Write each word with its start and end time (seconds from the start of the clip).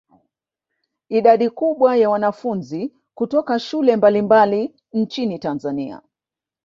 Idadi 1.09 1.49
kubwa 1.49 1.97
ya 1.97 2.09
wanafunzi 2.09 2.93
kutoka 3.13 3.59
shule 3.59 3.95
mbalimbali 3.95 4.75
nchini 4.93 5.39
Tanzania 5.39 6.01